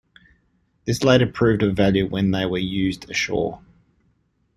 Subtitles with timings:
[0.85, 3.61] This later proved of value when they were used ashore.